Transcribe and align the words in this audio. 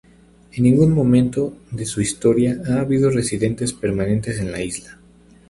En 0.53 0.63
ningún 0.63 0.93
momento 0.93 1.55
de 1.69 1.85
su 1.85 2.01
historia 2.01 2.57
ha 2.67 2.79
habido 2.79 3.11
residentes 3.11 3.71
permanentes 3.71 4.39
en 4.39 4.51
la 4.51 4.59
isla. 4.63 4.97